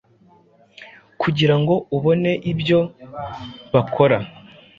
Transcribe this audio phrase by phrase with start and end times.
[1.21, 2.79] kugirango ubone ibyo
[3.73, 4.17] bakora